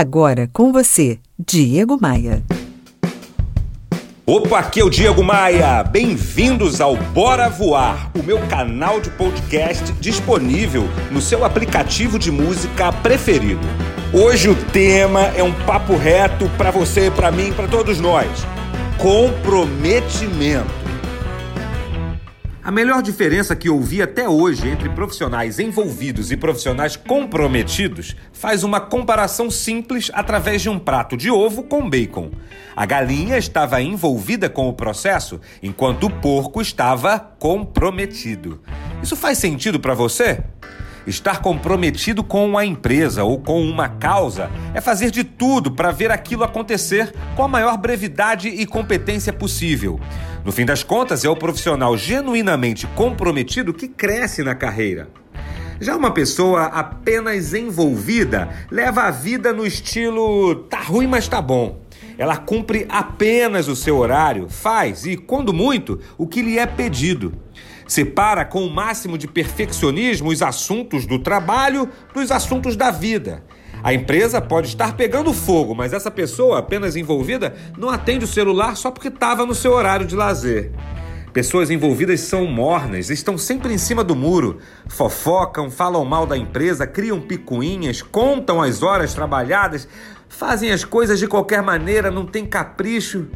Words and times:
Agora 0.00 0.48
com 0.52 0.72
você, 0.72 1.18
Diego 1.36 1.98
Maia. 2.00 2.40
Opa, 4.24 4.60
aqui 4.60 4.78
é 4.78 4.84
o 4.84 4.88
Diego 4.88 5.24
Maia. 5.24 5.82
Bem-vindos 5.82 6.80
ao 6.80 6.96
Bora 6.96 7.48
Voar, 7.48 8.08
o 8.16 8.22
meu 8.22 8.38
canal 8.46 9.00
de 9.00 9.10
podcast 9.10 9.92
disponível 9.94 10.84
no 11.10 11.20
seu 11.20 11.44
aplicativo 11.44 12.16
de 12.16 12.30
música 12.30 12.92
preferido. 12.92 13.66
Hoje 14.14 14.48
o 14.48 14.54
tema 14.66 15.22
é 15.36 15.42
um 15.42 15.52
papo 15.66 15.96
reto 15.96 16.48
para 16.56 16.70
você, 16.70 17.10
para 17.10 17.32
mim, 17.32 17.52
para 17.52 17.66
todos 17.66 17.98
nós. 17.98 18.28
Comprometimento. 18.98 20.87
A 22.68 22.70
melhor 22.70 23.00
diferença 23.00 23.56
que 23.56 23.70
eu 23.70 23.80
vi 23.80 24.02
até 24.02 24.28
hoje 24.28 24.68
entre 24.68 24.90
profissionais 24.90 25.58
envolvidos 25.58 26.30
e 26.30 26.36
profissionais 26.36 26.96
comprometidos 26.96 28.14
faz 28.30 28.62
uma 28.62 28.78
comparação 28.78 29.50
simples 29.50 30.10
através 30.12 30.60
de 30.60 30.68
um 30.68 30.78
prato 30.78 31.16
de 31.16 31.30
ovo 31.30 31.62
com 31.62 31.88
bacon. 31.88 32.30
A 32.76 32.84
galinha 32.84 33.38
estava 33.38 33.80
envolvida 33.80 34.50
com 34.50 34.68
o 34.68 34.74
processo, 34.74 35.40
enquanto 35.62 36.08
o 36.08 36.10
porco 36.10 36.60
estava 36.60 37.18
comprometido. 37.18 38.60
Isso 39.02 39.16
faz 39.16 39.38
sentido 39.38 39.80
para 39.80 39.94
você? 39.94 40.42
Estar 41.06 41.40
comprometido 41.40 42.22
com 42.22 42.58
a 42.58 42.66
empresa 42.66 43.24
ou 43.24 43.40
com 43.40 43.62
uma 43.62 43.88
causa 43.88 44.50
é 44.74 44.80
fazer 44.82 45.10
de 45.10 45.24
tudo 45.38 45.70
para 45.70 45.92
ver 45.92 46.10
aquilo 46.10 46.42
acontecer 46.42 47.14
com 47.36 47.44
a 47.44 47.48
maior 47.48 47.78
brevidade 47.78 48.48
e 48.48 48.66
competência 48.66 49.32
possível. 49.32 50.00
No 50.44 50.50
fim 50.50 50.66
das 50.66 50.82
contas, 50.82 51.24
é 51.24 51.28
o 51.28 51.36
profissional 51.36 51.96
genuinamente 51.96 52.86
comprometido 52.88 53.72
que 53.72 53.86
cresce 53.86 54.42
na 54.42 54.54
carreira. 54.54 55.08
Já 55.80 55.96
uma 55.96 56.10
pessoa 56.10 56.64
apenas 56.64 57.54
envolvida 57.54 58.48
leva 58.68 59.02
a 59.02 59.10
vida 59.12 59.52
no 59.52 59.64
estilo 59.64 60.56
tá 60.64 60.80
ruim, 60.80 61.06
mas 61.06 61.28
tá 61.28 61.40
bom. 61.40 61.80
Ela 62.18 62.36
cumpre 62.36 62.84
apenas 62.88 63.68
o 63.68 63.76
seu 63.76 63.96
horário, 63.96 64.48
faz 64.48 65.06
e, 65.06 65.16
quando 65.16 65.54
muito, 65.54 66.00
o 66.18 66.26
que 66.26 66.42
lhe 66.42 66.58
é 66.58 66.66
pedido. 66.66 67.32
Separa 67.86 68.44
com 68.44 68.66
o 68.66 68.70
máximo 68.70 69.16
de 69.16 69.28
perfeccionismo 69.28 70.30
os 70.30 70.42
assuntos 70.42 71.06
do 71.06 71.20
trabalho 71.20 71.88
dos 72.12 72.32
assuntos 72.32 72.74
da 72.74 72.90
vida. 72.90 73.44
A 73.88 73.94
empresa 73.94 74.38
pode 74.38 74.68
estar 74.68 74.98
pegando 74.98 75.32
fogo, 75.32 75.74
mas 75.74 75.94
essa 75.94 76.10
pessoa 76.10 76.58
apenas 76.58 76.94
envolvida 76.94 77.54
não 77.74 77.88
atende 77.88 78.22
o 78.22 78.28
celular 78.28 78.76
só 78.76 78.90
porque 78.90 79.08
estava 79.08 79.46
no 79.46 79.54
seu 79.54 79.72
horário 79.72 80.04
de 80.04 80.14
lazer. 80.14 80.72
Pessoas 81.32 81.70
envolvidas 81.70 82.20
são 82.20 82.44
mornas, 82.44 83.08
estão 83.08 83.38
sempre 83.38 83.72
em 83.72 83.78
cima 83.78 84.04
do 84.04 84.14
muro, 84.14 84.58
fofocam, 84.88 85.70
falam 85.70 86.04
mal 86.04 86.26
da 86.26 86.36
empresa, 86.36 86.86
criam 86.86 87.18
picuinhas, 87.18 88.02
contam 88.02 88.60
as 88.60 88.82
horas 88.82 89.14
trabalhadas, 89.14 89.88
fazem 90.28 90.70
as 90.70 90.84
coisas 90.84 91.18
de 91.18 91.26
qualquer 91.26 91.62
maneira, 91.62 92.10
não 92.10 92.26
tem 92.26 92.44
capricho. 92.44 93.26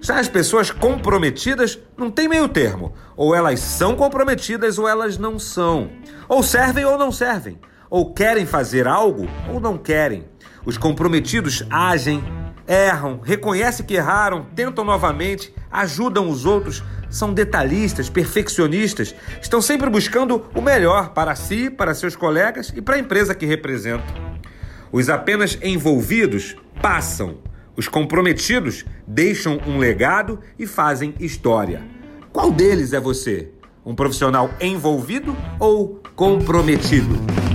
Já 0.00 0.20
as 0.20 0.28
pessoas 0.28 0.70
comprometidas 0.70 1.80
não 1.96 2.12
tem 2.12 2.28
meio 2.28 2.48
termo. 2.48 2.94
Ou 3.16 3.34
elas 3.34 3.58
são 3.58 3.96
comprometidas 3.96 4.78
ou 4.78 4.86
elas 4.86 5.18
não 5.18 5.36
são. 5.36 5.90
Ou 6.28 6.44
servem 6.44 6.84
ou 6.84 6.96
não 6.96 7.10
servem. 7.10 7.58
Ou 7.88 8.12
querem 8.12 8.46
fazer 8.46 8.86
algo 8.86 9.28
ou 9.52 9.60
não 9.60 9.78
querem. 9.78 10.24
Os 10.64 10.76
comprometidos 10.76 11.64
agem, 11.70 12.22
erram, 12.66 13.20
reconhecem 13.22 13.86
que 13.86 13.94
erraram, 13.94 14.46
tentam 14.54 14.84
novamente, 14.84 15.54
ajudam 15.70 16.28
os 16.28 16.44
outros, 16.44 16.82
são 17.08 17.32
detalhistas, 17.32 18.10
perfeccionistas, 18.10 19.14
estão 19.40 19.60
sempre 19.60 19.88
buscando 19.88 20.44
o 20.54 20.60
melhor 20.60 21.10
para 21.10 21.34
si, 21.36 21.70
para 21.70 21.94
seus 21.94 22.16
colegas 22.16 22.72
e 22.74 22.82
para 22.82 22.96
a 22.96 22.98
empresa 22.98 23.34
que 23.34 23.46
representam. 23.46 24.14
Os 24.90 25.08
apenas 25.08 25.58
envolvidos 25.62 26.56
passam 26.82 27.38
os 27.76 27.88
comprometidos 27.88 28.86
deixam 29.06 29.60
um 29.66 29.78
legado 29.78 30.40
e 30.58 30.66
fazem 30.66 31.14
história. 31.20 31.82
Qual 32.32 32.50
deles 32.50 32.94
é 32.94 33.00
você? 33.00 33.50
Um 33.84 33.94
profissional 33.94 34.50
envolvido 34.60 35.36
ou 35.60 36.00
comprometido? 36.16 37.45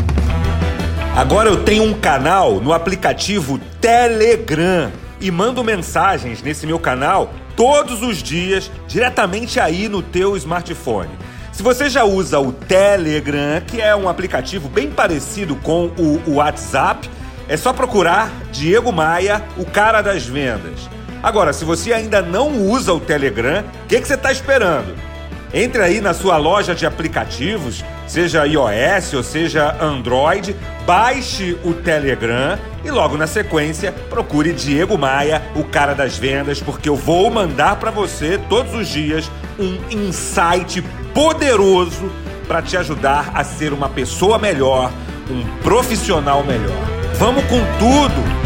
Agora 1.15 1.49
eu 1.49 1.61
tenho 1.65 1.83
um 1.83 1.93
canal 1.93 2.61
no 2.61 2.71
aplicativo 2.71 3.59
Telegram 3.81 4.89
e 5.19 5.29
mando 5.29 5.61
mensagens 5.61 6.41
nesse 6.41 6.65
meu 6.65 6.79
canal 6.79 7.33
todos 7.53 8.01
os 8.01 8.23
dias 8.23 8.71
diretamente 8.87 9.59
aí 9.59 9.89
no 9.89 10.01
teu 10.01 10.37
smartphone. 10.37 11.09
Se 11.51 11.61
você 11.61 11.89
já 11.89 12.05
usa 12.05 12.39
o 12.39 12.53
Telegram, 12.53 13.59
que 13.67 13.81
é 13.81 13.93
um 13.93 14.07
aplicativo 14.07 14.69
bem 14.69 14.89
parecido 14.89 15.53
com 15.57 15.91
o 15.97 16.35
WhatsApp, 16.35 17.09
é 17.49 17.57
só 17.57 17.73
procurar 17.73 18.31
Diego 18.49 18.93
Maia, 18.93 19.43
o 19.57 19.65
cara 19.65 20.01
das 20.01 20.25
vendas. 20.25 20.89
Agora, 21.21 21.51
se 21.51 21.65
você 21.65 21.91
ainda 21.91 22.21
não 22.21 22.69
usa 22.69 22.93
o 22.93 23.01
Telegram, 23.01 23.65
o 23.83 23.87
que, 23.87 23.99
que 23.99 24.07
você 24.07 24.13
está 24.13 24.31
esperando? 24.31 25.10
Entre 25.53 25.81
aí 25.81 25.99
na 25.99 26.13
sua 26.13 26.37
loja 26.37 26.73
de 26.73 26.85
aplicativos, 26.85 27.83
seja 28.07 28.45
iOS 28.45 29.13
ou 29.13 29.23
seja 29.23 29.75
Android, 29.81 30.55
baixe 30.85 31.57
o 31.63 31.73
Telegram 31.73 32.57
e 32.85 32.89
logo 32.89 33.17
na 33.17 33.27
sequência 33.27 33.91
procure 34.09 34.53
Diego 34.53 34.97
Maia, 34.97 35.41
o 35.55 35.63
cara 35.63 35.93
das 35.93 36.17
vendas, 36.17 36.61
porque 36.61 36.87
eu 36.87 36.95
vou 36.95 37.29
mandar 37.29 37.75
para 37.75 37.91
você 37.91 38.39
todos 38.49 38.73
os 38.73 38.87
dias 38.87 39.29
um 39.59 39.77
insight 39.91 40.81
poderoso 41.13 42.09
para 42.47 42.61
te 42.61 42.77
ajudar 42.77 43.31
a 43.33 43.43
ser 43.43 43.73
uma 43.73 43.89
pessoa 43.89 44.37
melhor, 44.37 44.91
um 45.29 45.45
profissional 45.61 46.43
melhor. 46.43 46.85
Vamos 47.15 47.43
com 47.45 47.59
tudo! 47.77 48.41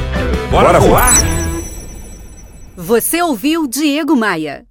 Bora, 0.52 0.68
Bora 0.68 0.80
voar? 0.80 1.14
Você 2.76 3.22
ouviu 3.22 3.68
Diego 3.68 4.16
Maia. 4.16 4.64